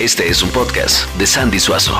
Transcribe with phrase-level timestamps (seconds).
[0.00, 1.94] Este es un podcast de Sandy Suazo.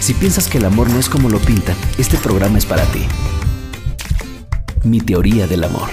[0.00, 3.06] Si piensas que el amor no es como lo pintan, este programa es para ti.
[4.82, 5.88] Mi teoría del amor.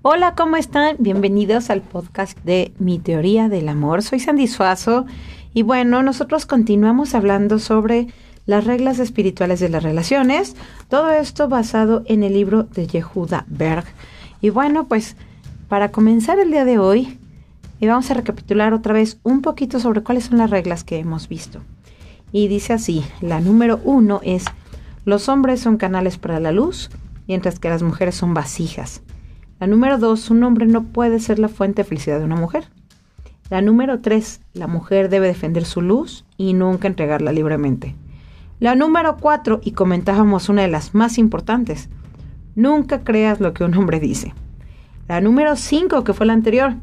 [0.00, 0.96] Hola, ¿cómo están?
[0.98, 4.02] Bienvenidos al podcast de Mi teoría del amor.
[4.02, 5.04] Soy Sandy Suazo
[5.52, 8.06] y bueno, nosotros continuamos hablando sobre
[8.48, 10.56] las reglas espirituales de las relaciones.
[10.88, 13.84] Todo esto basado en el libro de Yehuda Berg.
[14.40, 15.16] Y bueno, pues
[15.68, 17.18] para comenzar el día de hoy,
[17.78, 21.28] eh, vamos a recapitular otra vez un poquito sobre cuáles son las reglas que hemos
[21.28, 21.60] visto.
[22.32, 24.46] Y dice así, la número uno es,
[25.04, 26.88] los hombres son canales para la luz,
[27.26, 29.02] mientras que las mujeres son vasijas.
[29.60, 32.70] La número dos, un hombre no puede ser la fuente de felicidad de una mujer.
[33.50, 37.94] La número tres, la mujer debe defender su luz y nunca entregarla libremente.
[38.60, 41.88] La número cuatro, y comentábamos una de las más importantes,
[42.56, 44.34] nunca creas lo que un hombre dice.
[45.06, 46.74] La número cinco, que fue la anterior,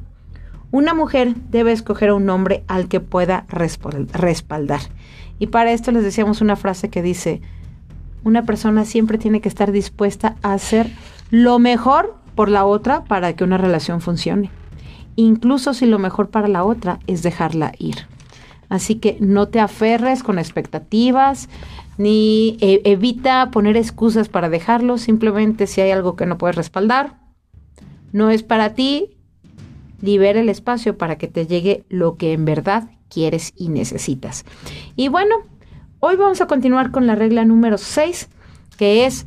[0.72, 4.80] una mujer debe escoger a un hombre al que pueda respaldar.
[5.38, 7.42] Y para esto les decíamos una frase que dice,
[8.24, 10.90] una persona siempre tiene que estar dispuesta a hacer
[11.30, 14.50] lo mejor por la otra para que una relación funcione.
[15.16, 18.08] Incluso si lo mejor para la otra es dejarla ir.
[18.76, 21.48] Así que no te aferres con expectativas,
[21.98, 24.98] ni e, evita poner excusas para dejarlo.
[24.98, 27.18] Simplemente si hay algo que no puedes respaldar,
[28.12, 29.18] no es para ti,
[30.02, 34.44] libera el espacio para que te llegue lo que en verdad quieres y necesitas.
[34.98, 35.36] Y bueno,
[36.02, 38.28] hoy vamos a continuar con la regla número 6,
[38.78, 39.26] que es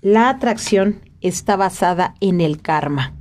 [0.00, 3.12] la atracción está basada en el karma.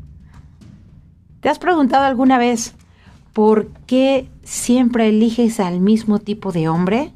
[1.42, 2.74] ¿Te has preguntado alguna vez
[3.34, 7.12] por qué siempre eliges al mismo tipo de hombre?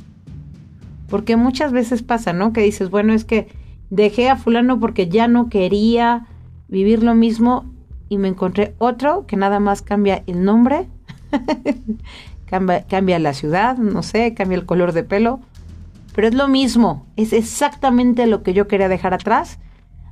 [1.09, 2.53] Porque muchas veces pasa, ¿no?
[2.53, 3.47] Que dices, bueno, es que
[3.89, 6.27] dejé a fulano porque ya no quería
[6.67, 7.65] vivir lo mismo
[8.07, 10.87] y me encontré otro que nada más cambia el nombre,
[12.45, 15.39] cambia, la ciudad, no sé, cambia el color de pelo,
[16.13, 19.57] pero es lo mismo, es exactamente lo que yo quería dejar atrás.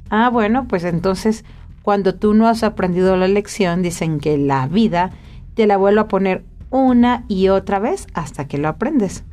[0.09, 1.45] Ah, bueno, pues entonces
[1.83, 5.11] cuando tú no has aprendido la lección, dicen que la vida
[5.53, 9.23] te la vuelve a poner una y otra vez hasta que lo aprendes.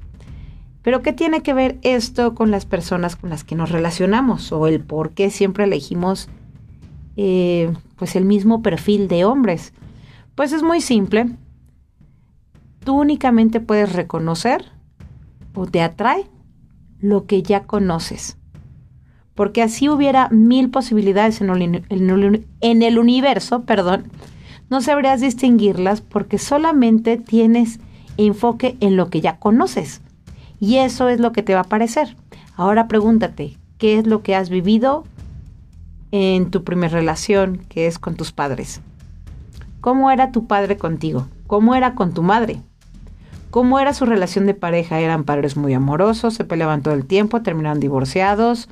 [0.82, 4.66] Pero ¿qué tiene que ver esto con las personas con las que nos relacionamos o
[4.66, 6.28] el por qué siempre elegimos
[7.16, 9.72] eh, pues el mismo perfil de hombres?
[10.34, 11.26] Pues es muy simple.
[12.84, 14.66] Tú únicamente puedes reconocer
[15.55, 16.26] o te atrae
[17.00, 18.37] lo que ya conoces.
[19.34, 24.10] Porque así hubiera mil posibilidades en el, en el universo, perdón,
[24.71, 27.81] no sabrías distinguirlas porque solamente tienes
[28.17, 30.03] enfoque en lo que ya conoces.
[30.61, 32.17] Y eso es lo que te va a parecer.
[32.56, 35.05] Ahora pregúntate, ¿qué es lo que has vivido
[36.11, 38.81] en tu primera relación, que es con tus padres?
[39.81, 41.29] ¿Cómo era tu padre contigo?
[41.47, 42.61] ¿Cómo era con tu madre?
[43.50, 45.00] ¿Cómo era su relación de pareja?
[45.00, 46.35] ¿Eran padres muy amorosos?
[46.35, 47.41] ¿Se peleaban todo el tiempo?
[47.43, 48.69] ¿Terminaron divorciados?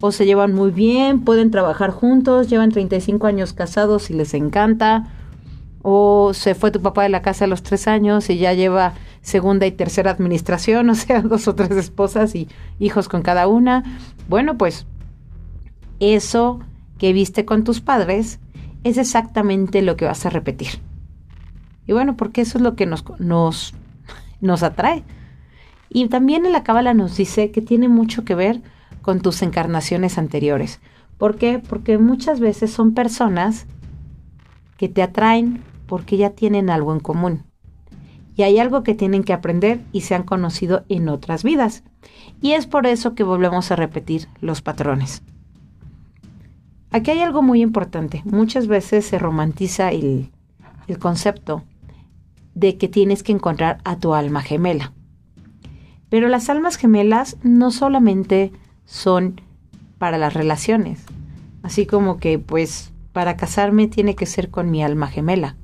[0.00, 1.20] ¿O se llevan muy bien?
[1.20, 2.50] ¿Pueden trabajar juntos?
[2.50, 5.08] ¿Llevan 35 años casados y les encanta?
[5.82, 8.94] O se fue tu papá de la casa a los tres años y ya lleva
[9.20, 12.48] segunda y tercera administración, o sea, dos o tres esposas y
[12.78, 13.82] hijos con cada una.
[14.28, 14.86] Bueno, pues
[16.00, 16.60] eso
[16.98, 18.38] que viste con tus padres
[18.84, 20.80] es exactamente lo que vas a repetir.
[21.86, 23.74] Y bueno, porque eso es lo que nos, nos,
[24.40, 25.02] nos atrae.
[25.88, 28.62] Y también en la cábala nos dice que tiene mucho que ver
[29.02, 30.80] con tus encarnaciones anteriores.
[31.18, 31.58] ¿Por qué?
[31.58, 33.66] Porque muchas veces son personas
[34.76, 37.42] que te atraen porque ya tienen algo en común.
[38.34, 41.84] Y hay algo que tienen que aprender y se han conocido en otras vidas.
[42.40, 45.22] Y es por eso que volvemos a repetir los patrones.
[46.92, 48.22] Aquí hay algo muy importante.
[48.24, 50.30] Muchas veces se romantiza el,
[50.86, 51.62] el concepto
[52.54, 54.94] de que tienes que encontrar a tu alma gemela.
[56.08, 58.50] Pero las almas gemelas no solamente
[58.86, 59.42] son
[59.98, 61.04] para las relaciones,
[61.62, 65.58] así como que pues para casarme tiene que ser con mi alma gemela.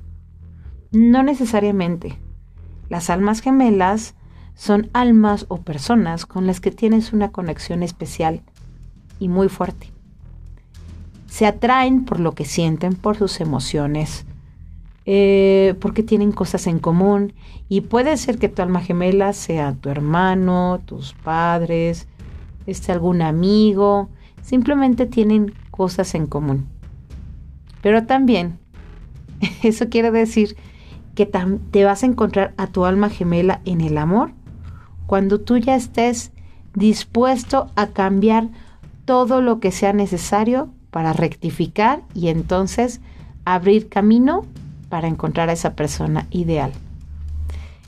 [0.91, 2.17] No necesariamente.
[2.89, 4.15] Las almas gemelas
[4.55, 8.41] son almas o personas con las que tienes una conexión especial
[9.19, 9.91] y muy fuerte.
[11.27, 14.25] Se atraen por lo que sienten, por sus emociones,
[15.05, 17.33] eh, porque tienen cosas en común
[17.69, 22.07] y puede ser que tu alma gemela sea tu hermano, tus padres,
[22.65, 24.09] este, algún amigo,
[24.41, 26.67] simplemente tienen cosas en común.
[27.81, 28.59] Pero también
[29.63, 30.57] eso quiere decir
[31.19, 34.31] que te vas a encontrar a tu alma gemela en el amor
[35.05, 36.31] cuando tú ya estés
[36.75, 38.47] dispuesto a cambiar
[39.03, 43.01] todo lo que sea necesario para rectificar y entonces
[43.43, 44.45] abrir camino
[44.87, 46.71] para encontrar a esa persona ideal.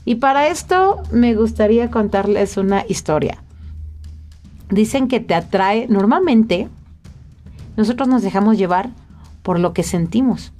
[0.04, 3.42] Y para esto me gustaría contarles una historia.
[4.68, 6.68] Dicen que te atrae, normalmente
[7.78, 8.90] nosotros nos dejamos llevar
[9.42, 10.52] por lo que sentimos.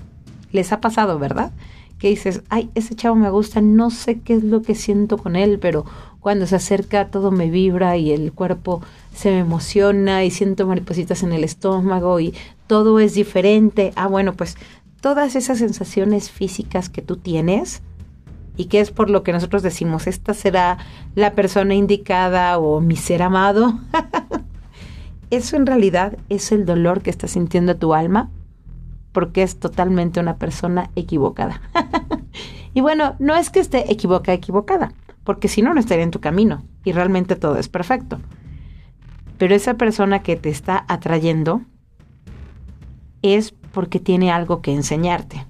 [0.52, 1.52] Les ha pasado, ¿verdad?
[2.02, 5.36] Que dices, ay, ese chavo me gusta, no sé qué es lo que siento con
[5.36, 5.84] él, pero
[6.18, 8.82] cuando se acerca todo me vibra y el cuerpo
[9.14, 12.34] se me emociona y siento maripositas en el estómago y
[12.66, 13.92] todo es diferente.
[13.94, 14.56] Ah, bueno, pues
[15.00, 17.82] todas esas sensaciones físicas que tú tienes
[18.56, 20.78] y que es por lo que nosotros decimos, esta será
[21.14, 23.78] la persona indicada o mi ser amado.
[25.30, 28.28] Eso en realidad es el dolor que está sintiendo tu alma
[29.12, 31.60] porque es totalmente una persona equivocada.
[32.74, 34.92] y bueno, no es que esté equivocada, equivocada,
[35.24, 38.18] porque si no, no estaría en tu camino y realmente todo es perfecto.
[39.38, 41.62] Pero esa persona que te está atrayendo
[43.22, 45.46] es porque tiene algo que enseñarte.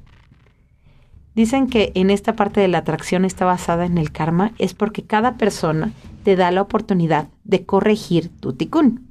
[1.34, 5.02] Dicen que en esta parte de la atracción está basada en el karma, es porque
[5.02, 5.92] cada persona
[6.24, 9.08] te da la oportunidad de corregir tu ticún.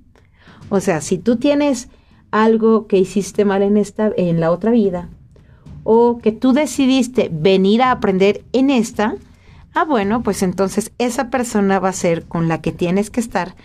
[0.69, 1.89] O sea, si tú tienes
[2.31, 5.09] algo que hiciste mal en esta en la otra vida
[5.83, 9.15] o que tú decidiste venir a aprender en esta,
[9.73, 13.55] ah bueno, pues entonces esa persona va a ser con la que tienes que estar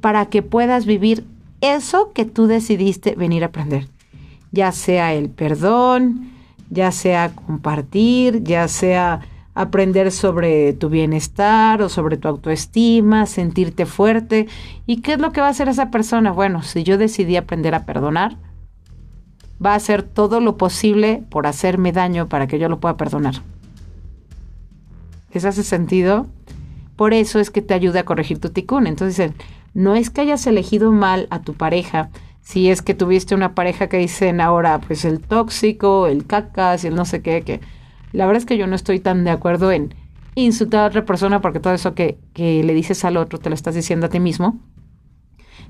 [0.00, 1.24] para que puedas vivir
[1.60, 3.88] eso que tú decidiste venir a aprender.
[4.52, 6.30] Ya sea el perdón,
[6.70, 9.20] ya sea compartir, ya sea
[9.54, 14.48] aprender sobre tu bienestar o sobre tu autoestima, sentirte fuerte.
[14.86, 16.32] ¿Y qué es lo que va a hacer esa persona?
[16.32, 18.36] Bueno, si yo decidí aprender a perdonar,
[19.64, 23.36] va a hacer todo lo posible por hacerme daño para que yo lo pueda perdonar.
[25.30, 26.26] ¿Es hace sentido?
[26.96, 28.86] Por eso es que te ayuda a corregir tu ticún.
[28.86, 29.32] Entonces,
[29.72, 32.10] no es que hayas elegido mal a tu pareja,
[32.44, 36.88] si es que tuviste una pareja que dicen ahora, pues el tóxico, el cacas y
[36.88, 37.60] el no sé qué, que
[38.14, 39.94] la verdad es que yo no estoy tan de acuerdo en
[40.36, 43.54] insultar a otra persona porque todo eso que, que le dices al otro te lo
[43.54, 44.60] estás diciendo a ti mismo.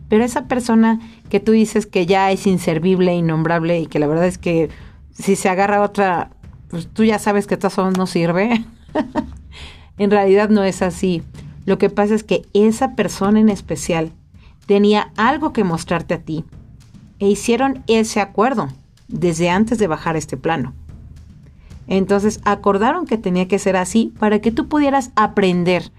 [0.08, 1.00] Pero esa persona
[1.30, 4.68] que tú dices que ya es inservible, innombrable y que la verdad es que
[5.12, 6.30] si se agarra otra,
[6.68, 8.62] pues tú ya sabes que todo no sirve.
[9.98, 11.22] en realidad no es así.
[11.64, 14.12] Lo que pasa es que esa persona en especial
[14.66, 16.44] tenía algo que mostrarte a ti
[17.18, 18.68] e hicieron ese acuerdo
[19.08, 20.74] desde antes de bajar este plano.
[21.86, 25.90] Entonces acordaron que tenía que ser así para que tú pudieras aprender,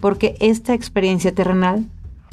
[0.00, 1.86] porque esta experiencia terrenal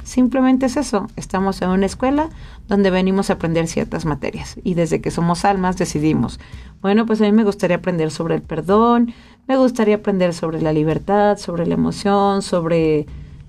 [0.03, 1.07] simplemente es eso.
[1.15, 2.29] Estamos en una escuela
[2.67, 6.39] donde venimos a aprender ciertas materias y desde que somos almas decidimos,
[6.81, 9.13] bueno, pues a mí me gustaría aprender sobre el perdón,
[9.47, 13.05] me gustaría aprender sobre la libertad, sobre la emoción, sobre,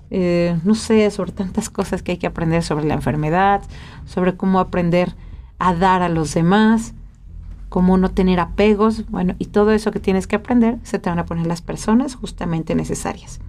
[0.09, 3.61] eh, no sé, sobre tantas cosas que hay que aprender sobre la enfermedad,
[4.05, 5.15] sobre cómo aprender
[5.59, 6.93] a dar a los demás
[7.69, 11.19] cómo no tener apegos, bueno, y todo eso que tienes que aprender, se te van
[11.19, 13.39] a poner las personas justamente necesarias.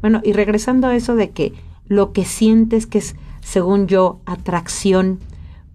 [0.00, 1.54] Bueno, y regresando a eso de que
[1.86, 5.20] lo que sientes que es, según yo, atracción,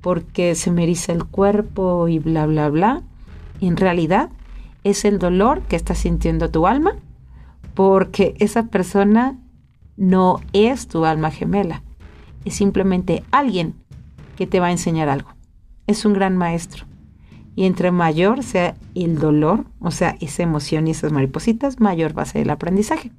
[0.01, 3.03] porque se me eriza el cuerpo y bla, bla, bla,
[3.61, 4.29] en realidad
[4.83, 6.95] es el dolor que está sintiendo tu alma,
[7.73, 9.37] porque esa persona
[9.97, 11.83] no es tu alma gemela,
[12.45, 13.75] es simplemente alguien
[14.35, 15.29] que te va a enseñar algo.
[15.87, 16.85] Es un gran maestro.
[17.57, 22.21] Y entre mayor sea el dolor, o sea, esa emoción y esas maripositas, mayor va
[22.21, 23.09] a ser el aprendizaje.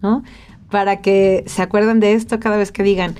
[0.00, 0.22] ¿No?
[0.70, 3.16] Para que se acuerden de esto cada vez que digan,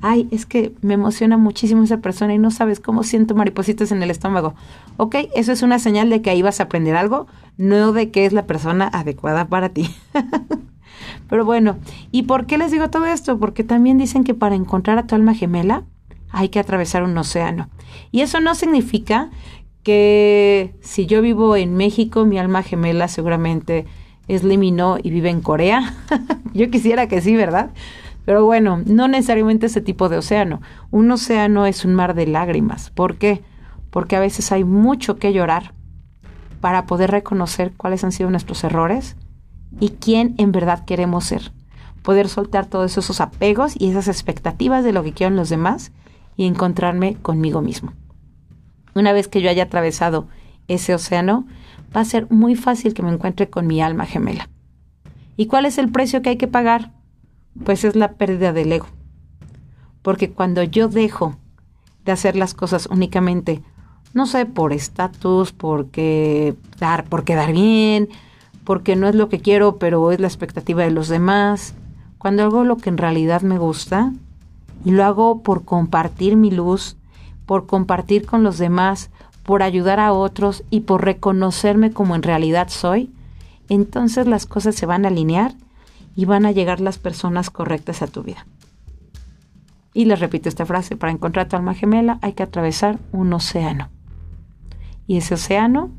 [0.00, 4.02] ay, es que me emociona muchísimo esa persona y no sabes cómo siento maripositas en
[4.02, 4.54] el estómago.
[4.96, 7.26] Ok, eso es una señal de que ahí vas a aprender algo,
[7.58, 9.94] no de que es la persona adecuada para ti.
[11.28, 11.76] Pero bueno,
[12.10, 13.38] ¿y por qué les digo todo esto?
[13.38, 15.84] Porque también dicen que para encontrar a tu alma gemela
[16.34, 17.68] hay que atravesar un océano.
[18.10, 19.30] Y eso no significa
[19.84, 23.86] que si yo vivo en México, mi alma gemela seguramente
[24.26, 25.94] es Limino y vive en Corea.
[26.54, 27.70] yo quisiera que sí, ¿verdad?
[28.24, 30.60] Pero bueno, no necesariamente ese tipo de océano.
[30.90, 32.90] Un océano es un mar de lágrimas.
[32.90, 33.42] ¿Por qué?
[33.90, 35.72] Porque a veces hay mucho que llorar
[36.60, 39.16] para poder reconocer cuáles han sido nuestros errores
[39.78, 41.52] y quién en verdad queremos ser.
[42.02, 45.92] Poder soltar todos esos apegos y esas expectativas de lo que quieren los demás
[46.36, 47.92] y encontrarme conmigo mismo.
[48.94, 50.28] Una vez que yo haya atravesado
[50.68, 51.46] ese océano,
[51.94, 54.48] va a ser muy fácil que me encuentre con mi alma gemela.
[55.36, 56.92] ¿Y cuál es el precio que hay que pagar?
[57.64, 58.86] Pues es la pérdida del ego.
[60.02, 61.36] Porque cuando yo dejo
[62.04, 63.62] de hacer las cosas únicamente,
[64.12, 68.08] no sé, por estatus, porque dar, por quedar bien,
[68.64, 71.74] porque no es lo que quiero, pero es la expectativa de los demás,
[72.18, 74.12] cuando hago lo que en realidad me gusta,
[74.84, 76.96] y lo hago por compartir mi luz,
[77.46, 79.10] por compartir con los demás,
[79.42, 83.10] por ayudar a otros y por reconocerme como en realidad soy,
[83.68, 85.54] entonces las cosas se van a alinear
[86.16, 88.46] y van a llegar las personas correctas a tu vida.
[89.92, 93.90] Y les repito esta frase, para encontrar tu alma gemela hay que atravesar un océano.
[95.06, 95.90] Y ese océano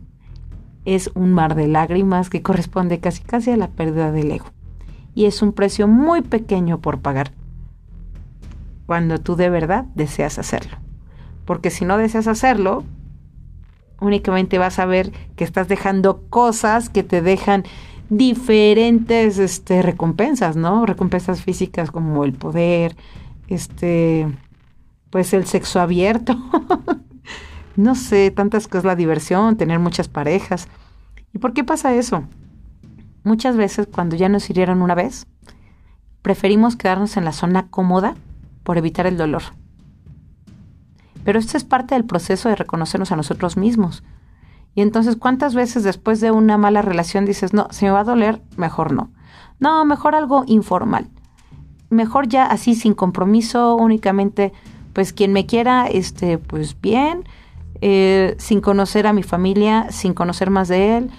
[0.83, 4.47] es un mar de lágrimas que corresponde casi casi a la pérdida del ego.
[5.13, 7.31] Y es un precio muy pequeño por pagar
[8.85, 10.77] cuando tú de verdad deseas hacerlo.
[11.45, 12.83] Porque si no deseas hacerlo,
[13.99, 17.63] únicamente vas a ver que estás dejando cosas que te dejan
[18.09, 20.85] diferentes este, recompensas, ¿no?
[20.85, 22.95] Recompensas físicas como el poder,
[23.47, 24.27] este,
[25.09, 26.37] pues el sexo abierto,
[27.75, 30.67] no sé, tantas cosas, la diversión, tener muchas parejas.
[31.33, 32.23] ¿Y por qué pasa eso?
[33.23, 35.25] Muchas veces cuando ya nos hirieron una vez,
[36.21, 38.15] preferimos quedarnos en la zona cómoda
[38.65, 39.43] por evitar el dolor.
[41.23, 44.03] Pero esto es parte del proceso de reconocernos a nosotros mismos.
[44.73, 48.03] Y entonces, ¿cuántas veces después de una mala relación dices, no, si me va a
[48.03, 49.11] doler, mejor no?
[49.59, 51.07] No, mejor algo informal.
[51.89, 54.51] Mejor ya así sin compromiso, únicamente,
[54.91, 57.23] pues quien me quiera, este, pues bien,
[57.81, 61.11] eh, sin conocer a mi familia, sin conocer más de él.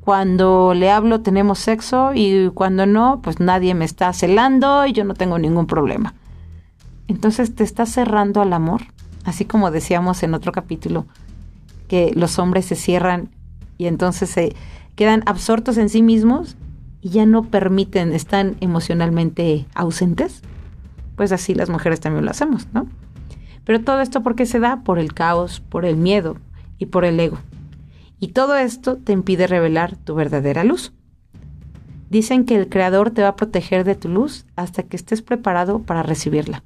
[0.00, 5.04] Cuando le hablo tenemos sexo y cuando no, pues nadie me está celando y yo
[5.04, 6.14] no tengo ningún problema.
[7.08, 8.82] Entonces te estás cerrando al amor
[9.24, 11.06] así como decíamos en otro capítulo,
[11.88, 13.30] que los hombres se cierran
[13.78, 14.54] y entonces se
[14.94, 16.56] quedan absortos en sí mismos
[17.00, 20.42] y ya no permiten, están emocionalmente ausentes,
[21.16, 22.86] pues así las mujeres también lo hacemos, ¿no?
[23.64, 26.36] Pero todo esto porque se da por el caos, por el miedo
[26.78, 27.38] y por el ego.
[28.18, 30.92] Y todo esto te impide revelar tu verdadera luz.
[32.08, 35.80] Dicen que el Creador te va a proteger de tu luz hasta que estés preparado
[35.80, 36.62] para recibirla.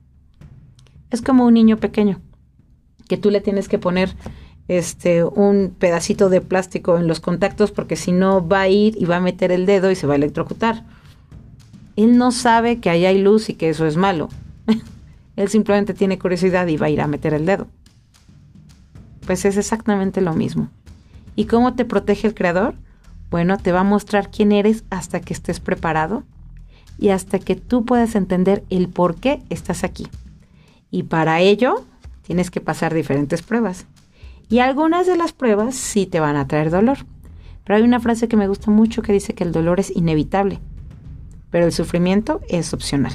[1.11, 2.21] Es como un niño pequeño
[3.09, 4.15] que tú le tienes que poner
[4.69, 9.05] este un pedacito de plástico en los contactos porque si no va a ir y
[9.05, 10.85] va a meter el dedo y se va a electrocutar.
[11.95, 14.29] Él no sabe que ahí hay luz y que eso es malo.
[15.37, 17.69] Él simplemente tiene curiosidad y va a ir a meter el dedo.
[19.25, 20.69] Pues es exactamente lo mismo.
[21.37, 22.75] ¿Y cómo te protege el creador?
[23.31, 26.25] Bueno, te va a mostrar quién eres hasta que estés preparado
[26.99, 30.07] y hasta que tú puedas entender el por qué estás aquí.
[30.97, 31.85] Y para ello
[32.23, 33.85] tienes que pasar diferentes pruebas.
[34.49, 36.97] Y algunas de las pruebas sí te van a traer dolor.
[37.65, 40.59] Pero hay una frase que me gusta mucho que dice que el dolor es inevitable,
[41.51, 43.13] pero el sufrimiento es opcional.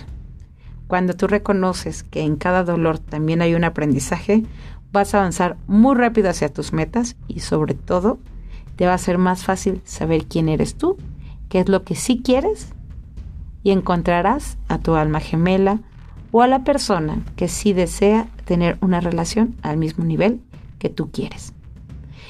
[0.85, 4.43] Cuando tú reconoces que en cada dolor también hay un aprendizaje,
[4.91, 8.19] vas a avanzar muy rápido hacia tus metas y sobre todo
[8.75, 10.97] te va a ser más fácil saber quién eres tú,
[11.49, 12.75] qué es lo que sí quieres
[13.63, 15.79] y encontrarás a tu alma gemela
[16.31, 20.41] o a la persona que sí desea tener una relación al mismo nivel
[20.79, 21.53] que tú quieres.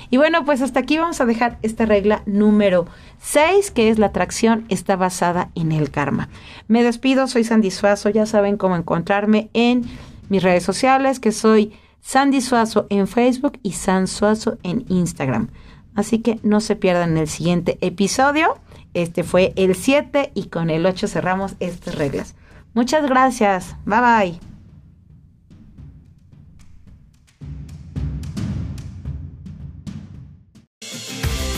[0.10, 2.86] Y bueno, pues hasta aquí vamos a dejar esta regla número
[3.22, 6.28] 6, que es la atracción está basada en el karma.
[6.68, 9.84] Me despido, soy Sandy Suazo, ya saben cómo encontrarme en
[10.28, 15.48] mis redes sociales, que soy Sandy Suazo en Facebook y San Suazo en Instagram.
[15.96, 18.58] Así que no se pierdan el siguiente episodio.
[18.94, 22.36] Este fue el 7 y con el 8 cerramos estas reglas.
[22.74, 23.76] Muchas gracias.
[23.86, 24.40] Bye bye.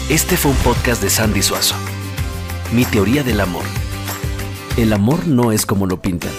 [0.10, 1.76] Este fue un podcast de Sandy Suazo.
[2.72, 3.64] Mi teoría del amor.
[4.78, 6.32] El amor no es como lo pintan